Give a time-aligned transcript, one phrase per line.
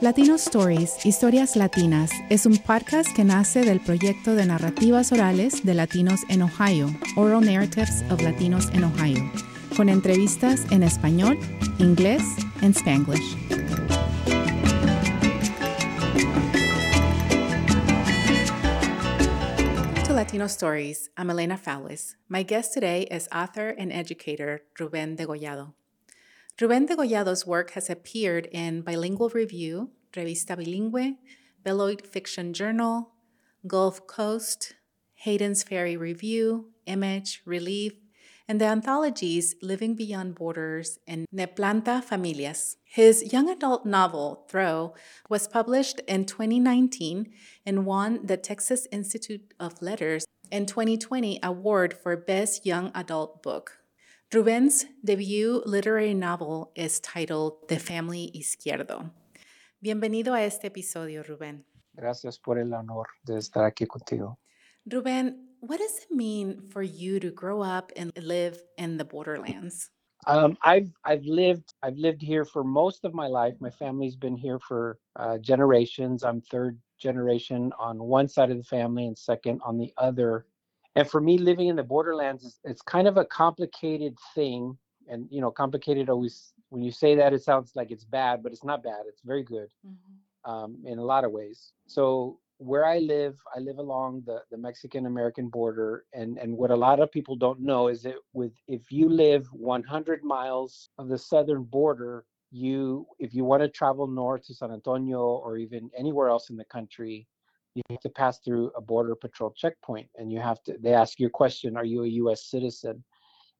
[0.00, 5.74] Latino Stories, Historias Latinas, es un podcast que nace del proyecto de narrativas orales de
[5.74, 9.30] latinos en Ohio, Oral Narratives of Latinos in Ohio,
[9.76, 11.38] con entrevistas en español,
[11.78, 12.22] inglés
[12.62, 13.36] y spanglish.
[20.06, 22.16] To Latino Stories, I'm Elena Fowles.
[22.26, 25.74] My guest today is author and educator Ruben Degollado.
[26.60, 31.16] Ruben Degollado's work has appeared in Bilingual Review, Revista Bilingüe,
[31.62, 33.10] Beloit Fiction Journal,
[33.66, 34.74] Gulf Coast,
[35.14, 37.92] Hayden's Ferry Review, Image, Relief,
[38.48, 42.76] and the anthologies Living Beyond Borders and Nepantla Familias.
[42.82, 44.94] His young adult novel, Throw,
[45.28, 47.30] was published in 2019
[47.64, 53.78] and won the Texas Institute of Letters and 2020 award for Best Young Adult Book.
[54.34, 59.10] Ruben's debut literary novel is titled The Family Izquierdo.
[59.80, 61.64] Bienvenido a este episodio, Rubén.
[61.94, 64.38] Gracias por el honor de estar aquí contigo.
[64.84, 69.90] Rubén, what does it mean for you to grow up and live in the borderlands?
[70.26, 73.54] Um, I've I've lived I've lived here for most of my life.
[73.58, 76.24] My family's been here for uh, generations.
[76.24, 80.44] I'm third generation on one side of the family and second on the other
[80.96, 84.76] and for me living in the borderlands is, it's kind of a complicated thing
[85.08, 88.52] and you know complicated always when you say that it sounds like it's bad but
[88.52, 90.50] it's not bad it's very good mm-hmm.
[90.50, 94.56] um, in a lot of ways so where i live i live along the, the
[94.56, 98.52] mexican american border and and what a lot of people don't know is that with
[98.68, 104.06] if you live 100 miles of the southern border you if you want to travel
[104.06, 107.26] north to san antonio or even anywhere else in the country
[107.74, 111.20] you have to pass through a border patrol checkpoint and you have to they ask
[111.20, 113.02] you a question are you a us citizen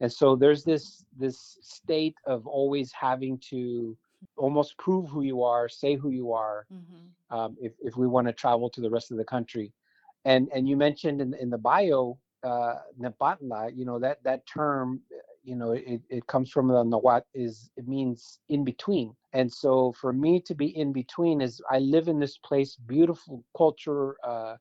[0.01, 3.97] and so there's this this state of always having to
[4.37, 7.37] almost prove who you are say who you are mm-hmm.
[7.37, 9.73] um, if, if we want to travel to the rest of the country.
[10.25, 15.01] And and you mentioned in, in the bio uh Nepantla, you know that that term
[15.43, 19.15] you know it, it comes from the Nahuatl is it means in between.
[19.33, 23.45] And so for me to be in between is I live in this place beautiful
[23.57, 24.57] culture uh,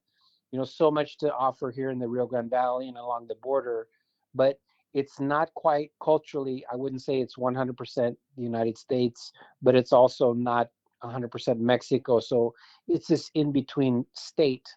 [0.51, 3.35] you know so much to offer here in the Rio Grande Valley and along the
[3.35, 3.87] border.
[4.33, 4.59] But
[4.93, 10.33] it's not quite culturally I wouldn't say it's 100% the United States but it's also
[10.33, 10.69] not
[11.03, 12.19] 100% Mexico.
[12.19, 12.53] So
[12.87, 14.67] it's this in between state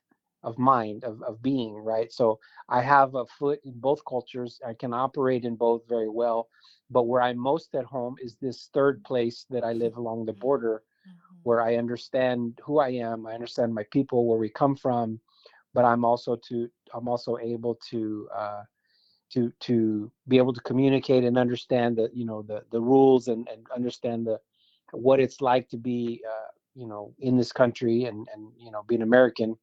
[0.45, 2.13] of mind of, of being right?
[2.13, 4.61] So i have a foot in both cultures.
[4.67, 6.49] I can operate in both very well.
[6.91, 10.33] But where i'm most at home is this third place that i live along the
[10.33, 11.37] border mm-hmm.
[11.45, 13.27] where i understand who i am.
[13.27, 15.21] I understand my people where we come from.
[15.75, 18.63] But i'm also to i'm also able to uh,
[19.33, 23.49] to to be able to communicate and understand the you know the the rules and,
[23.49, 24.39] and understand the
[24.93, 28.83] what it's like to be uh, you know in this country and and you know
[28.89, 29.57] being american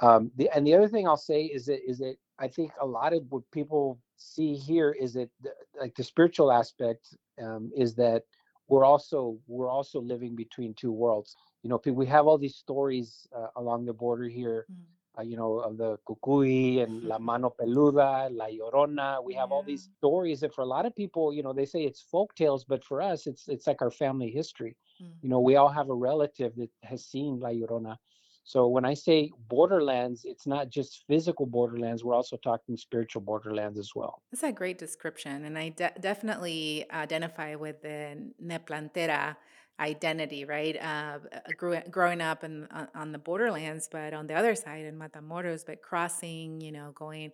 [0.00, 2.86] um, the, and the other thing I'll say is that is that I think a
[2.86, 7.94] lot of what people see here is that the, like the spiritual aspect um, is
[7.96, 8.24] that
[8.68, 11.36] we're also we're also living between two worlds.
[11.62, 14.66] You know, we have all these stories uh, along the border here.
[14.72, 14.76] Mm.
[15.18, 19.22] Uh, you know, of the cucuy and La Mano Peluda, La Llorona.
[19.22, 19.54] We have yeah.
[19.54, 22.34] all these stories that for a lot of people, you know, they say it's folk
[22.34, 24.74] tales, but for us, it's it's like our family history.
[25.02, 25.10] Mm.
[25.20, 27.98] You know, we all have a relative that has seen La Llorona.
[28.44, 33.78] So when I say borderlands, it's not just physical borderlands, we're also talking spiritual borderlands
[33.78, 34.22] as well.
[34.32, 35.44] That's a great description.
[35.44, 39.36] And I de- definitely identify with the Nepantlera
[39.82, 40.76] identity, right?
[40.80, 41.18] Uh,
[41.56, 45.66] grew, growing up in, on, on, the borderlands, but on the other side in Matamoros,
[45.66, 47.32] but crossing, you know, going,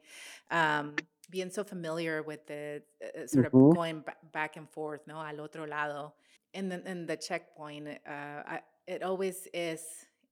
[0.51, 0.95] um,
[1.31, 3.69] being so familiar with the uh, sort mm-hmm.
[3.69, 6.15] of going b- back and forth, no, al otro lado.
[6.55, 8.11] And then in the checkpoint, uh,
[8.55, 9.83] I, it always is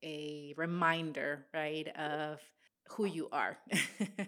[0.03, 2.41] a reminder, right, of
[2.89, 3.59] who you are.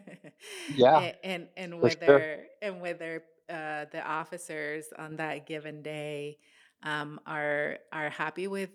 [0.74, 1.12] yeah.
[1.24, 2.36] And and, whether sure.
[2.60, 6.38] and whether uh, the officers on that given day
[6.82, 8.70] um, are are happy with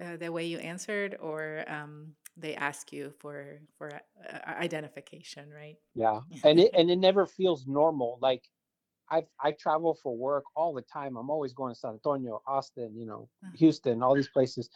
[0.00, 5.76] uh, the way you answered, or um, they ask you for for uh, identification, right?
[5.94, 8.18] Yeah, and it and it never feels normal.
[8.20, 8.44] Like
[9.10, 11.16] I I travel for work all the time.
[11.16, 13.56] I'm always going to San Antonio, Austin, you know, uh-huh.
[13.56, 14.68] Houston, all these places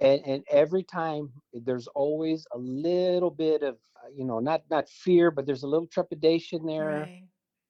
[0.00, 4.88] and, and every time there's always a little bit of uh, you know not not
[4.88, 7.24] fear but there's a little trepidation there right.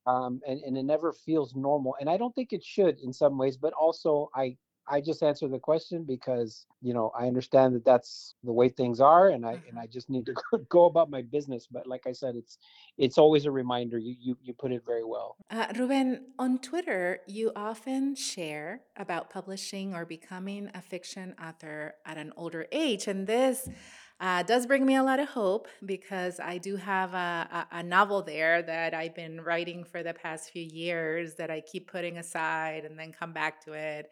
[0.07, 3.37] Um, and, and it never feels normal and i don't think it should in some
[3.39, 4.57] ways but also i
[4.89, 9.01] I just answer the question because you know I understand that that's the way things
[9.01, 11.67] are, and I and I just need to go, go about my business.
[11.71, 12.59] But like I said, it's
[12.97, 13.99] it's always a reminder.
[13.99, 15.37] You you you put it very well.
[15.51, 22.17] Uh, Ruben, on Twitter, you often share about publishing or becoming a fiction author at
[22.17, 23.09] an older age.
[23.09, 23.69] And this
[24.19, 27.83] uh, does bring me a lot of hope because I do have a, a, a
[27.83, 32.17] novel there that I've been writing for the past few years that I keep putting
[32.17, 34.11] aside and then come back to it.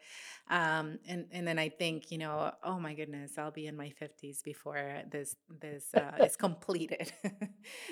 [0.49, 3.89] Um, and, and then I think, you know, oh my goodness, I'll be in my
[3.89, 7.11] 50s before this this uh, is completed.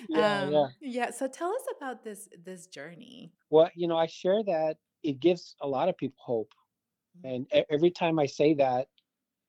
[0.07, 0.67] Yeah, yeah.
[0.67, 3.33] um, yeah, so tell us about this this journey.
[3.49, 6.53] Well, you know, I share that it gives a lot of people hope,
[7.23, 8.87] and e- every time I say that,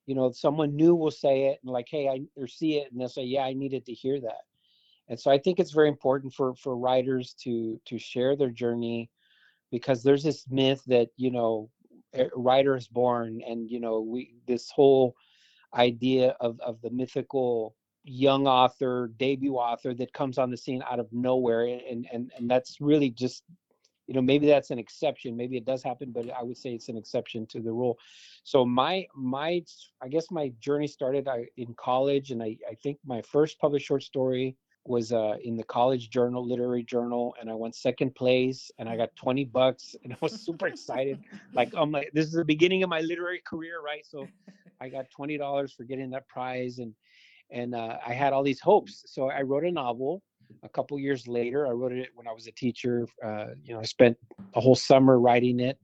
[0.05, 2.99] you know, someone new will say it and like, hey, I or see it, and
[2.99, 4.41] they'll say, yeah, I needed to hear that.
[5.07, 9.09] And so I think it's very important for for writers to to share their journey
[9.71, 11.69] because there's this myth that you know
[12.35, 15.15] writer is born and you know we this whole
[15.75, 20.99] idea of of the mythical young author debut author that comes on the scene out
[20.99, 23.43] of nowhere and and and that's really just
[24.07, 26.89] you know maybe that's an exception maybe it does happen but i would say it's
[26.89, 27.97] an exception to the rule.
[28.43, 29.63] So my my
[30.01, 33.87] i guess my journey started I, in college and i i think my first published
[33.87, 34.55] short story
[34.87, 38.95] was uh, in the college journal literary journal and i won second place and i
[38.95, 41.19] got 20 bucks and i was super excited.
[41.53, 44.05] Like i'm like this is the beginning of my literary career right?
[44.05, 44.27] So
[44.79, 46.93] i got $20 for getting that prize and
[47.51, 49.03] and uh, i had all these hopes.
[49.07, 50.21] So i wrote a novel
[50.63, 53.79] a couple years later i wrote it when i was a teacher uh, you know
[53.79, 54.17] i spent
[54.55, 55.77] a whole summer writing it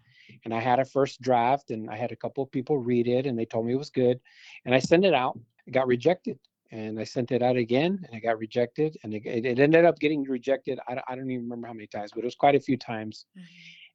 [0.45, 3.25] and i had a first draft and i had a couple of people read it
[3.25, 4.19] and they told me it was good
[4.65, 5.37] and i sent it out
[5.67, 6.37] it got rejected
[6.71, 9.99] and i sent it out again and it got rejected and it, it ended up
[9.99, 12.55] getting rejected I, don't- I don't even remember how many times but it was quite
[12.55, 13.41] a few times Mhm.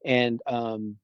[0.04, 0.96] and um,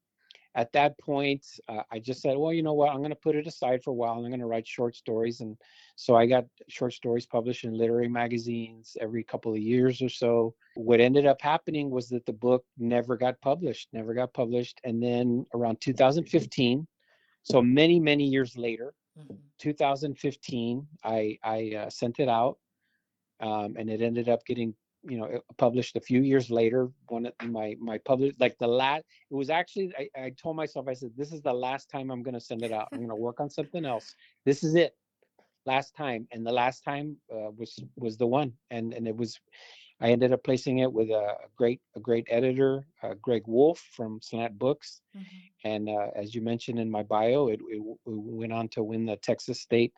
[0.54, 2.90] at that point, uh, I just said, well, you know what?
[2.90, 4.16] I'm going to put it aside for a while.
[4.16, 5.40] And I'm going to write short stories.
[5.40, 5.56] And
[5.96, 10.54] so I got short stories published in literary magazines every couple of years or so.
[10.74, 14.80] What ended up happening was that the book never got published, never got published.
[14.84, 16.86] And then around 2015,
[17.44, 19.36] so many, many years later, Mhm.
[19.58, 22.58] 2015, I, I uh, sent it out
[23.40, 27.32] um, and it ended up getting you know published a few years later one of
[27.48, 31.10] my my public like the last it was actually I, I told myself i said
[31.16, 32.88] this is the last time i'm going to send it out.
[32.92, 34.14] I'm going to work on something else.
[34.44, 34.94] This is it.
[35.66, 36.26] Last time.
[36.32, 38.52] And the last time uh, was was the one.
[38.70, 39.40] And and it was
[40.00, 44.20] i ended up placing it with a, great a great editor uh, greg wolfe from
[44.20, 45.00] slant books.
[45.16, 45.24] Mhm.
[45.64, 49.06] and uh, as you mentioned in my bio, it, it, it went on to win
[49.06, 49.92] the Texas State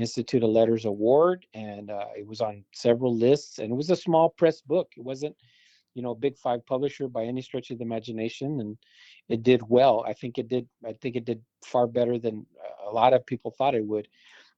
[0.00, 3.58] Institute of Letters Award, and uh, it was on several lists.
[3.58, 4.88] And it was a small press book.
[4.96, 5.36] It wasn't,
[5.94, 8.76] you know, a big five publisher by any stretch of the imagination, and
[9.28, 10.04] it did well.
[10.06, 10.68] I think it did.
[10.86, 12.46] I think it did far better than
[12.86, 14.08] a lot of people thought it would.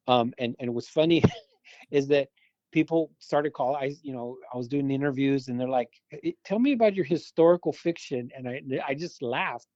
[0.09, 1.23] Um, and and it was funny
[1.91, 2.29] is that
[2.73, 3.83] people started calling.
[3.83, 5.91] I you know I was doing interviews, and they're like,
[6.25, 9.69] "Eh, "Tell me about your historical fiction," and I I just laughed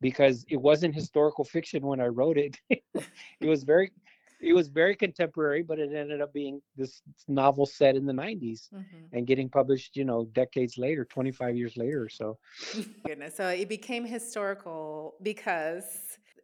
[0.00, 2.56] because it wasn't historical fiction when I wrote it.
[2.70, 3.90] it was very
[4.40, 8.70] it was very contemporary, but it ended up being this novel set in the 90s
[8.72, 9.08] Mhm.
[9.12, 12.38] and getting published, you know, decades later, 25 years later or so.
[13.06, 13.36] Goodness.
[13.36, 15.84] So it became historical because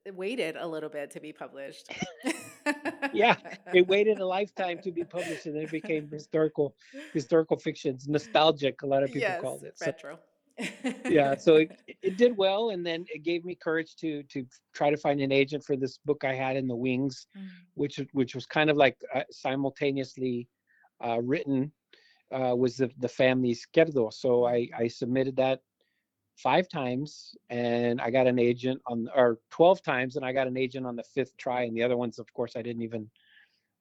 [0.04, 1.90] it waited a little bit to be published.
[3.12, 3.36] Yeah,
[3.72, 6.74] It waited a lifetime to be published and then it became historical
[7.12, 7.94] historical fiction.
[7.94, 9.78] It's nostalgic, a lot of people yes, called it.
[9.78, 10.18] So, retro.
[11.08, 11.70] Yeah, so it,
[12.02, 15.32] it did well and then it gave me courage to to try to find an
[15.32, 17.48] agent for this book I had in the wings Mm.
[17.74, 20.48] which which was kind of like uh, simultaneously
[21.04, 21.72] uh, written
[22.32, 24.12] uh, was the the family Izquierdo.
[24.12, 25.60] So I I submitted that
[26.36, 30.56] five times and I got an agent on or twelve times and I got an
[30.56, 33.10] agent on the fifth try and the other ones of course I didn't even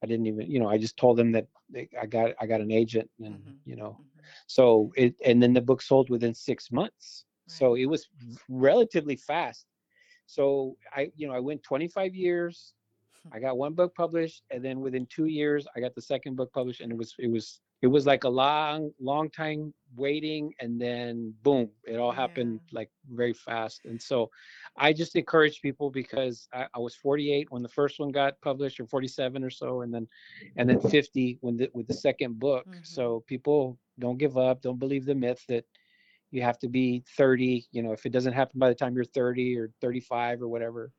[0.03, 2.61] I didn't even you know I just told them that they, I got I got
[2.61, 3.59] an agent and Mhm.
[3.65, 3.97] you know.
[3.99, 4.21] Mhm.
[4.47, 7.25] so it and then the book sold within six months.
[7.47, 8.07] So it was
[8.49, 9.65] relatively fast.
[10.25, 12.73] So I you know I went 25 years.
[13.33, 16.51] I got one book published, and then within two years, I got the second book
[16.53, 20.79] published, and it was it was it was like a long long time waiting, and
[20.79, 22.71] then boom, it all happened Yeah.
[22.71, 23.85] like very fast.
[23.85, 24.29] And so,
[24.77, 28.79] I just encourage people because I, I was 48 when the first one got published,
[28.79, 30.07] or 47 or so, and then
[30.57, 32.67] and then 50 when the, with the second book.
[32.67, 32.81] Mhm.
[32.83, 35.65] So people don't give up, don't believe the myth that
[36.31, 39.03] you have to be 30 you know if it doesn't happen by the time you're
[39.05, 40.93] 30 or 35 or whatever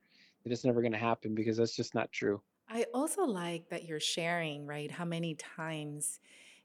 [0.45, 3.83] it is never going to happen because that's just not true I also like that
[3.85, 4.89] you're sharing, right?
[4.89, 6.19] How many times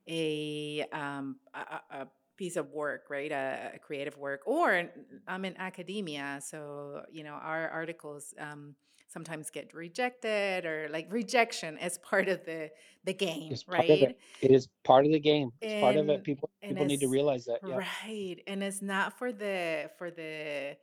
[0.08, 3.32] a um, a, a, piece of work, right?
[3.32, 4.88] A, a, creative work, or
[5.26, 8.74] I'm in academia, so you know our articles um,
[9.08, 12.70] sometimes get rejected, or like rejection as part of the
[13.04, 13.88] the game, It's right?
[13.88, 14.18] it.
[14.40, 15.50] It is part of the game.
[15.60, 16.24] It's part of it.
[16.24, 17.60] People people need to realize that.
[17.66, 17.76] Yeah.
[18.06, 20.76] right, and it's not for the for the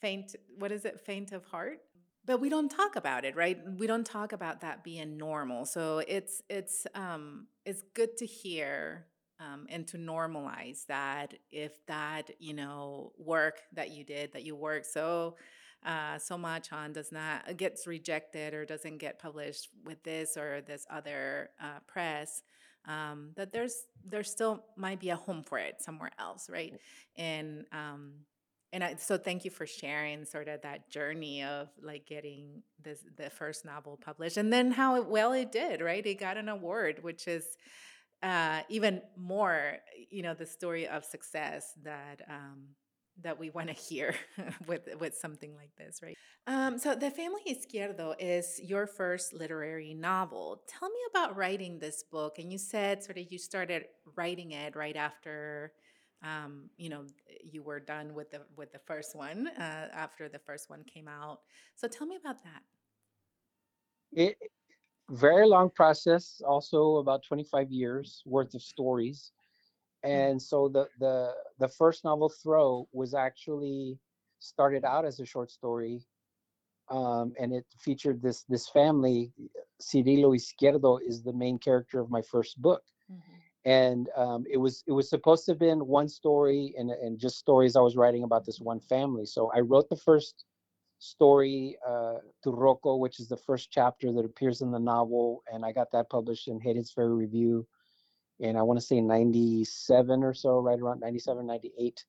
[0.00, 0.36] faint.
[0.58, 1.00] What is it?
[1.00, 1.78] Faint of heart.
[2.28, 3.58] But we don't talk about it, right?
[3.78, 5.64] We don't talk about that being normal.
[5.64, 9.06] So it's it's um, it's good to hear
[9.40, 14.54] um, and to normalize that if that you know work that you did that you
[14.54, 15.36] work so
[15.86, 20.60] uh, so much on does not gets rejected or doesn't get published with this or
[20.60, 22.42] this other uh, press
[22.86, 26.78] um, that there's there still might be a home for it somewhere else right
[27.16, 28.12] and um,
[28.72, 33.00] and I, so thank you for sharing sort of that journey of like getting this
[33.16, 36.48] the first novel published and then how it, well it did right it got an
[36.48, 37.44] award which is
[38.22, 39.76] uh, even more,
[40.10, 42.68] you know, the story of success that um,
[43.22, 44.14] that we want to hear
[44.66, 46.16] with with something like this, right?
[46.46, 50.62] Um, so, the Family Izquierdo is your first literary novel.
[50.66, 52.38] Tell me about writing this book.
[52.38, 53.84] And you said sort of you started
[54.16, 55.72] writing it right after.
[56.22, 57.06] Um, you know,
[57.42, 61.08] you were done with the with the first one uh, after the first one came
[61.08, 61.40] out.
[61.76, 62.62] So tell me about that.
[64.12, 64.36] It
[65.10, 69.32] very long process, also about 25 years worth of stories.
[70.12, 70.30] Mm.
[70.30, 73.98] And so the the the first novel Throw was actually
[74.38, 76.02] started out as a short story.
[76.88, 79.32] Um, and it featured this this family.
[79.80, 82.82] Cirilo Izquierdo is the main character of my first book.
[83.10, 83.47] Mhm.
[83.64, 87.38] And um, it was it was supposed to have been one story and, and just
[87.38, 89.26] stories I was writing about this one family.
[89.26, 90.44] So I wrote the first
[90.98, 95.64] story uh, to Rocco, which is the first chapter that appears in the novel, and
[95.64, 97.66] I got that published in Hayden's Ferry Review,
[98.40, 102.04] and I want to say 97 or so, right around 97, 98.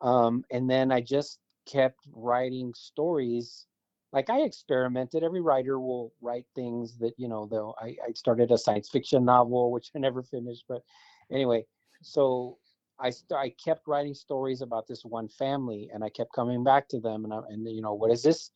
[0.00, 3.66] Um, and then I just kept writing stories.
[4.12, 5.22] Like I experimented.
[5.24, 7.46] Every writer will write things that you know.
[7.46, 10.64] Though I, I started a science fiction novel, which I never finished.
[10.68, 10.82] But
[11.30, 11.64] anyway,
[12.02, 12.58] so
[13.00, 16.88] I st- I kept writing stories about this one family, and I kept coming back
[16.90, 17.24] to them.
[17.24, 18.50] And I, and you know, what is this?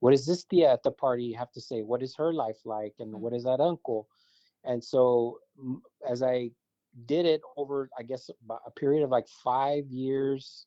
[0.00, 1.82] What is this Tia at the party have to say?
[1.82, 2.94] What is her life like?
[2.98, 3.20] And Mm.
[3.20, 4.08] what is that uncle?
[4.64, 5.40] And so
[6.08, 6.50] as I
[7.06, 8.30] did it over, I guess,
[8.66, 10.66] a period of like five years,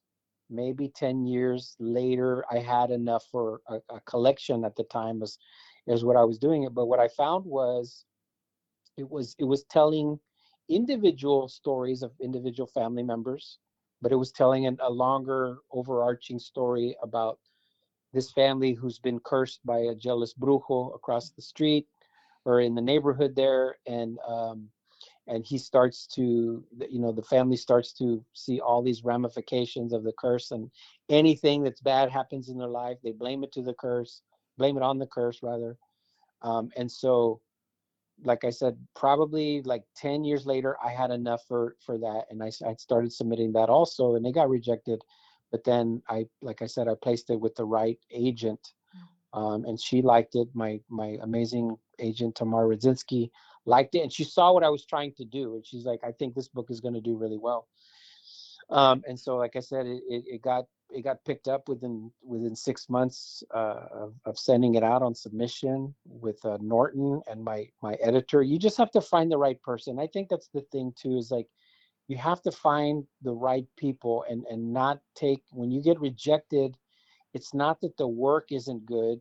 [0.50, 5.38] maybe 10 years later, I had enough for a, a collection at the time was,
[5.88, 6.74] is what I was doing it.
[6.74, 8.06] But what I found was
[8.98, 10.20] it was, it was telling
[10.70, 13.60] individual stories of individual family members,
[14.02, 17.40] but it was telling an, a longer overarching story about
[18.14, 21.88] this family who's been cursed by a jealous brujo across the street
[22.46, 23.76] or in the neighborhood there.
[23.86, 24.70] And, um,
[25.28, 30.04] and he starts to you know the family starts to see all these ramifications of
[30.04, 30.70] the curse and
[31.10, 34.22] anything that's bad happens in their life they blame it to the curse
[34.58, 35.78] blame it on the curse rather.
[36.42, 37.42] Um, and so
[38.24, 42.42] like i said probably like 10 years later i had enough for for that and
[42.42, 45.02] i, I started submitting that also and they got rejected.
[45.52, 48.74] But then i like i said i placed it with the right agent
[49.36, 50.48] um, and she liked it.
[50.54, 53.30] My my amazing agent tamar rydzinski
[53.66, 56.12] liked it and she saw what I was trying to do and she's like I
[56.12, 57.68] think this book is going to do really well.
[58.70, 62.12] Um, and so like I said it, it, it, got it got picked up within
[62.24, 67.44] within six months uh, of, of, sending it out on submission with uh, Norton and
[67.44, 68.42] my my editor.
[68.42, 70.00] You just have to find the right person.
[70.00, 71.48] I think that's the thing too is like
[72.08, 76.76] you have to find the right people and and not take when you get rejected
[77.34, 79.20] it's not that the work isn't good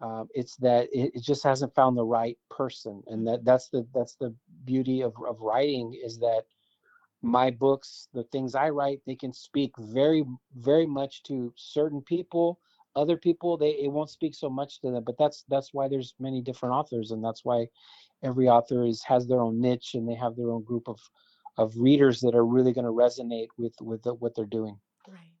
[0.00, 3.02] um, it's that it, it, just hasn't found the right person.
[3.08, 6.42] And that that's the that's the beauty of, of writing is that
[7.20, 10.22] my books the things i write they can speak very
[10.54, 12.60] very much to certain people
[12.98, 15.04] other people they it won't speak so much to them.
[15.04, 17.12] But that's that's why there's many different authors.
[17.12, 17.66] And that's why
[18.22, 20.98] every author is has their own niche and they have their own group of
[21.56, 24.78] of readers that are really going to resonate with with the, what they're doing.
[25.06, 25.32] Right.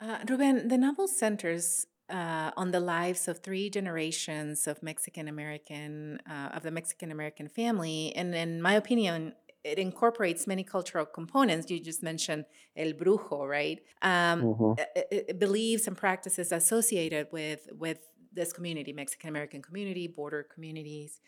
[0.00, 6.18] Uh, ruben the novel centers uh, on the lives of three generations of Mexican American
[6.28, 11.70] uh, of the Mexican American family, and in my opinion, it incorporates many cultural components.
[11.70, 13.80] You just mentioned el brujo, right?
[14.02, 14.78] Um, Mhm.
[14.78, 18.00] it- it- beliefs and practices associated with with
[18.32, 21.20] this community, Mexican American community, border communities.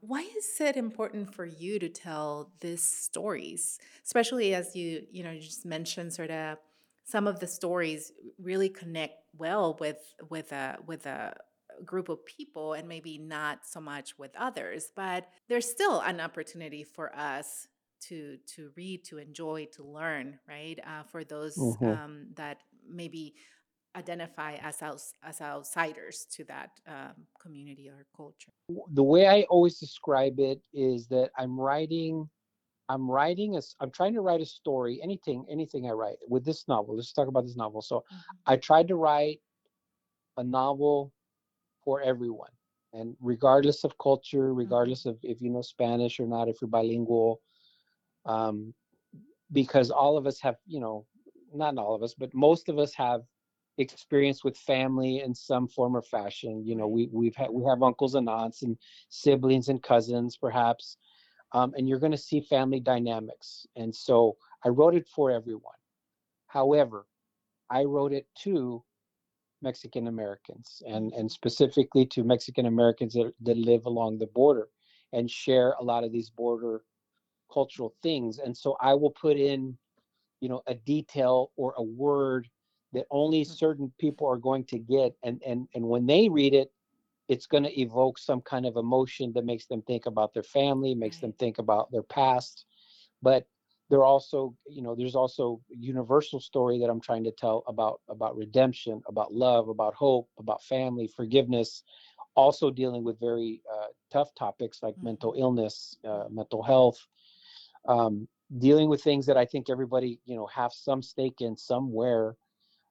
[0.00, 5.30] Why is it important for you to tell these stories, especially as you you know
[5.30, 6.58] you just mentioned sort of
[7.04, 11.34] some of the stories really connect well with with a with a
[11.84, 16.84] group of people and maybe not so much with others but there's still an opportunity
[16.84, 17.66] for us
[18.00, 20.78] to to read, to enjoy, to learn, right?
[20.84, 23.36] Uh, for those hmm um, that maybe
[23.94, 28.52] identify as outs- as outsiders to that um, community or culture.
[28.68, 32.30] The way I always describe it is that I'm writing,
[32.92, 36.68] I'm writing a, I'm trying to write a story, anything, anything I write with this
[36.68, 36.96] novel.
[36.96, 37.80] Let's talk about this novel.
[37.82, 38.38] So Mhm.
[38.46, 39.40] I tried to write
[40.36, 41.12] a novel
[41.84, 42.50] for everyone.
[42.92, 47.40] And regardless of culture, regardless of if you know Spanish or not, if you're bilingual,
[48.26, 48.74] um,
[49.52, 51.06] because all of us have, you know,
[51.54, 53.22] not all of us, but most of us have
[53.78, 56.62] experience with family in some form or fashion.
[56.66, 58.76] You know, we we've had we have uncles and aunts and
[59.08, 60.98] siblings and cousins, perhaps,
[61.52, 63.66] um, and you're going to see family dynamics.
[63.76, 65.74] And so I wrote it for everyone.
[66.46, 67.06] However,
[67.70, 68.82] I wrote it to
[69.62, 74.68] Mexican Americans and, and specifically to Mexican Americans that, that live along the border
[75.12, 76.82] and share a lot of these border
[77.52, 78.38] cultural things.
[78.38, 79.76] And so I will put in,
[80.40, 82.48] you know, a detail or a word
[82.92, 85.14] that only certain people are going to get.
[85.22, 86.71] And and and when they read it,
[87.32, 90.94] it's going to evoke some kind of emotion that makes them think about their family,
[90.94, 92.66] makes them think about their past.
[93.22, 93.46] But
[93.90, 98.00] there also, you know, there's also a universal story that I'm trying to tell about
[98.08, 101.84] about redemption, about love, about hope, about family, forgiveness,
[102.34, 105.38] also dealing with very uh, tough topics like mental Mhm.
[105.38, 106.98] illness, uh, mental health,
[107.88, 112.36] um, dealing with things that I think everybody, you know, have some stake in somewhere.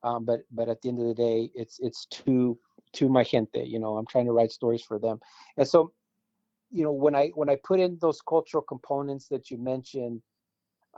[0.04, 2.58] Um, but but at the end of the day, it's it's to
[2.94, 3.64] to my gente.
[3.66, 5.20] You know, I'm trying to write stories for them,
[5.58, 5.92] and so
[6.72, 10.22] you know when I when I put in those cultural components that you mentioned,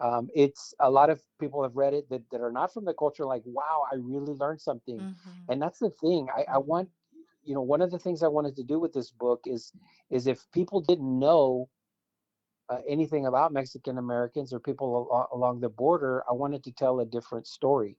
[0.01, 2.93] um, it's a lot of people have read it that, that are not from the
[2.93, 4.99] culture, like, wow, I really learned something.
[4.99, 5.15] Mhm.
[5.49, 6.27] And that's the thing.
[6.35, 6.89] I, I want,
[7.43, 9.71] you know, one of the things I wanted to do with this book is
[10.09, 11.69] is if people didn't know
[12.69, 16.99] uh, anything about Mexican Americans or people al- along the border, I wanted to tell
[16.99, 17.97] a different story.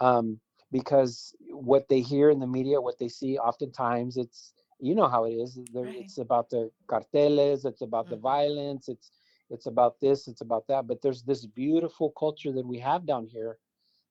[0.00, 0.40] Um,
[0.72, 5.24] because what they hear in the media, what they see, oftentimes it's you know how
[5.24, 5.58] it is.
[5.72, 5.94] Right.
[5.96, 8.20] it's about the carteles, it's about the Mhm.
[8.22, 9.10] violence, it's
[9.50, 10.86] it's about this, it's about that.
[10.86, 13.58] But there's this beautiful culture that we have down here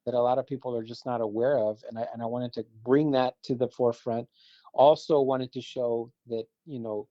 [0.05, 2.53] that a lot of people are just not aware of, and I and I wanted
[2.53, 4.27] to bring that to the forefront.
[4.73, 7.07] Also wanted to show that you know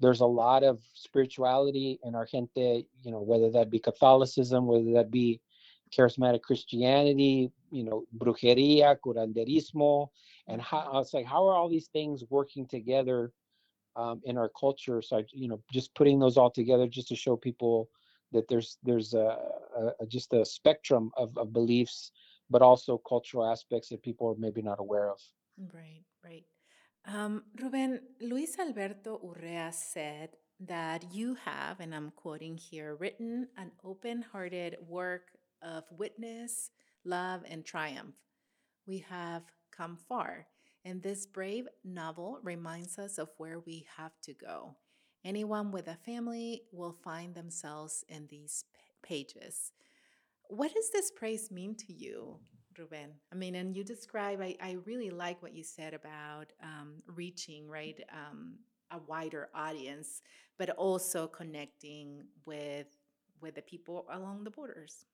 [0.00, 4.92] there's a lot of spirituality in our gente, you know, whether that be Catholicism, whether
[4.92, 5.40] that be
[5.96, 10.08] charismatic Christianity, you know, brujeria, curanderismo,
[10.48, 13.32] and how I was like, how are all these things working together
[13.96, 15.02] um, in our culture?
[15.02, 17.88] So, I, you know, just putting those all together just to show people
[18.32, 19.38] that there's there's a,
[20.00, 22.12] a, just a spectrum of, of beliefs,
[22.50, 25.20] but also cultural aspects that people are maybe not aware of.
[25.74, 26.44] Right, right.
[27.06, 33.70] Um, Ruben, Luis Alberto Urrea said that you have, and I'm quoting here, written an
[33.84, 35.30] open hearted work
[35.62, 36.70] of witness,
[37.04, 38.14] love, and triumph.
[38.86, 40.46] We have come far,
[40.84, 44.76] and this brave novel reminds us of where we have to go.
[45.24, 48.64] Anyone with a family will find themselves in these
[49.02, 49.72] pages.
[50.48, 52.38] What does this praise mean to you,
[52.78, 53.10] Ruben?
[53.32, 57.68] I mean, and you describe, I, I really like what you said about um, reaching,
[57.68, 58.54] right, um,
[58.90, 60.22] a wider audience,
[60.56, 62.86] but also connecting with
[63.40, 65.04] with the people along the borders.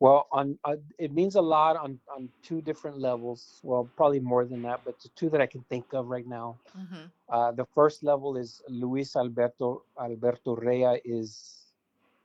[0.00, 3.60] Well, on uh, it means a lot on on two different levels.
[3.62, 6.58] Well, probably more than that, but the two that I can think of right now.
[6.76, 7.06] Mm-hmm.
[7.28, 11.66] Uh, the first level is Luis Alberto Alberto Urrea is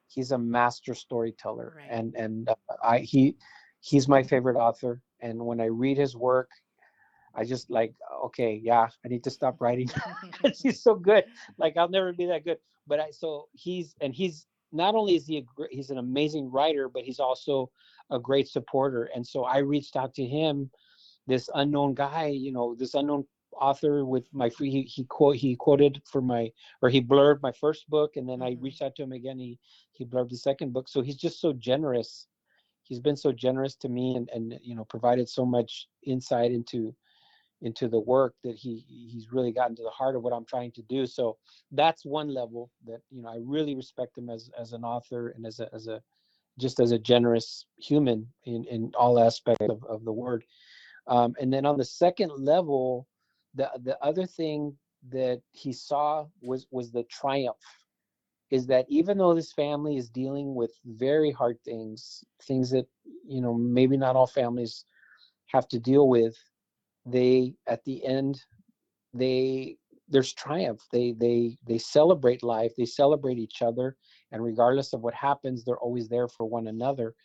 [0.08, 1.88] he's a master storyteller, Right.
[1.90, 3.36] and and uh, I he
[3.82, 5.02] he's my favorite author.
[5.22, 6.50] And when I read his work,
[7.36, 7.94] I just like
[8.26, 9.90] okay, yeah, I need to stop writing.
[10.62, 11.26] he's so good.
[11.58, 12.60] Like I'll never be that good.
[12.88, 16.52] But I so he's and he's not only is he a great, he's an amazing
[16.52, 17.72] writer, but he's also
[18.12, 19.10] a great supporter.
[19.16, 20.72] And so I reached out to him,
[21.28, 23.26] this unknown guy, you know, this unknown
[23.60, 27.52] author with my free he, he quote he quoted for my or he blurred my
[27.54, 28.62] first book and then I Mhm.
[28.62, 29.60] reached out to him again he
[29.94, 32.28] he blurred the second book so he's just so generous
[32.84, 36.94] he's been so generous to me and and you know provided so much insight into
[37.62, 40.72] into the work that he he's really gotten to the heart of what I'm trying
[40.74, 41.06] to do.
[41.06, 41.38] So
[41.72, 45.46] that's one level that you know I really respect him as as an author and
[45.46, 46.02] as a as a
[46.60, 50.44] just as a generous human in in all aspects of, of the word.
[51.08, 53.08] Um, and then on the second level,
[53.54, 54.76] the the other thing
[55.10, 57.58] that he saw was was the triumph
[58.52, 62.88] is that even though this family is dealing with very hard things things that
[63.28, 64.86] you know maybe not all families
[65.48, 66.36] have to deal with
[67.06, 68.41] they at the end
[69.13, 70.82] they there's triumph.
[70.91, 73.98] They they they celebrate life they celebrate each other
[74.32, 77.15] and regardless of what happens they're always there for one another.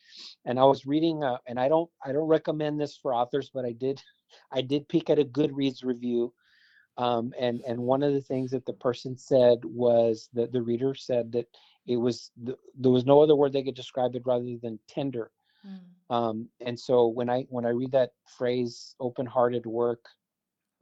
[0.45, 3.65] And i was reading uh, and i don't i don't recommend this for authors but
[3.65, 4.01] i did
[4.53, 6.33] i did peek at a goodreads review
[6.97, 10.95] um, and and one of the things that the person said was that the reader
[10.95, 11.47] said that
[11.87, 15.31] it was there was no other word they could describe it rather than tender
[15.67, 16.15] mm.
[16.15, 20.05] um, and so when i when i read that phrase open-hearted work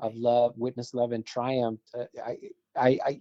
[0.00, 2.36] of love witness love and triumph uh, I,
[2.76, 3.18] I i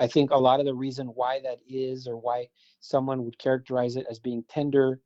[0.00, 2.48] i think a lot of the reason why that is or why
[2.80, 5.00] someone would characterize it as being tender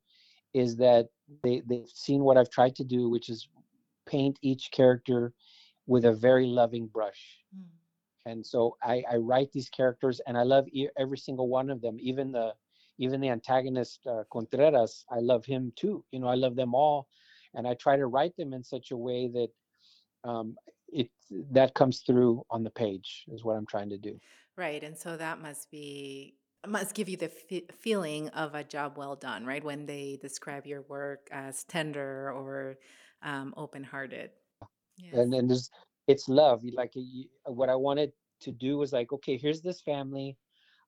[0.53, 1.07] is that
[1.43, 3.47] they they've seen what i've tried to do which is
[4.07, 5.33] paint each character
[5.87, 7.63] with a very loving brush mm
[8.25, 11.97] and so I, I write these characters and i love every single one of them
[11.99, 12.53] even the
[12.99, 17.07] even the antagonist uh, contreras i love him too you know i love them all
[17.55, 19.49] and i try to write them in such a way that
[20.29, 20.55] um,
[20.89, 21.09] it
[21.51, 24.19] that comes through on the page is what i'm trying to do
[24.57, 26.35] right and so that must be
[26.67, 30.67] must give you the f- feeling of a job well done right when they describe
[30.67, 32.77] your work as tender or
[33.23, 34.31] um, open-hearted
[34.97, 35.13] yes.
[35.13, 35.69] and then there's
[36.07, 36.93] it's love like
[37.45, 40.35] what i wanted to do was like okay here's this family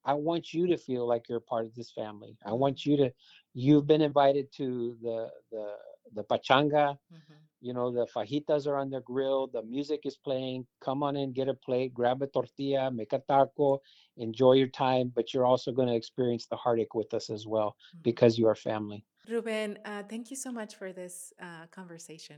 [0.06, 3.12] i want you to feel like you're part of this family i want you to
[3.54, 5.74] you've been invited to the the
[6.16, 7.34] the pachanga mm-hmm.
[7.62, 11.32] you know the fajitas are on the grill the music is playing come on in
[11.32, 13.80] get a plate grab a tortilla make a taco
[14.18, 17.70] enjoy your time but you're also going to experience the heartache with us as well
[17.70, 18.02] mm-hmm.
[18.04, 22.38] because you are family ruben uh, thank you so much for this uh, conversation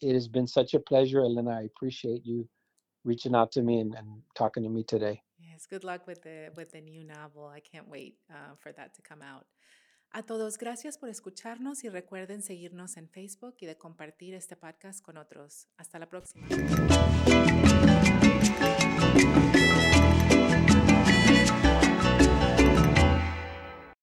[0.00, 1.50] it has been such a pleasure, Elena.
[1.50, 2.48] I appreciate you
[3.04, 5.22] reaching out to me and, and talking to me today.
[5.50, 7.46] Yes, good luck with the with the new novel.
[7.46, 9.46] I can't wait uh, for that to come out.
[10.16, 15.02] A todos, gracias por escucharnos y recuerden seguirnos en Facebook y de compartir este podcast
[15.02, 15.66] con otros.
[15.76, 16.46] Hasta la próxima.